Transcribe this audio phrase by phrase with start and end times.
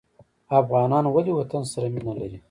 [0.61, 2.37] افغانان ولې وطن سره مینه لري؟